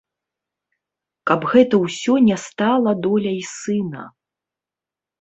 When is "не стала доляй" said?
2.31-3.41